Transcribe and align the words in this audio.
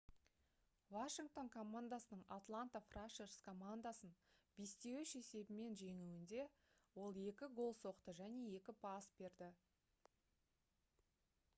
washington 0.93 1.49
командасының 1.55 2.23
atlanta 2.35 2.79
thrashers 2.93 3.35
командасын 3.47 4.15
5:3 4.63 5.13
есебімен 5.19 5.77
жеңуінде 5.83 6.41
ол 7.05 7.15
2 7.27 7.51
гол 7.61 7.77
соқты 7.83 8.17
және 8.23 8.43
2 8.57 8.77
пас 8.87 9.11
берді 9.21 9.51